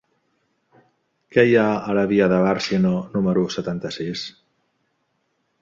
Què 1.35 1.43
hi 1.49 1.53
ha 1.59 1.67
a 1.93 1.95
la 1.99 2.07
via 2.13 2.29
de 2.33 2.41
Bàrcino 2.47 2.95
número 3.19 3.47
setanta-sis? 3.59 4.29